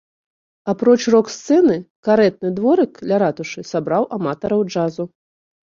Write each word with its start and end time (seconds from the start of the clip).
Апроч 0.71 1.01
рок-сцэны 1.15 1.77
карэтны 2.09 2.49
дворык 2.59 2.91
ля 3.13 3.17
ратушы 3.27 3.61
сабраў 3.75 4.03
аматараў 4.21 4.61
джазу. 4.73 5.03